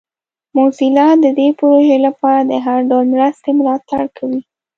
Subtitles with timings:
[0.55, 4.41] موزیلا د دې پروژې لپاره د هر ډول مرستې ملاتړ کوي.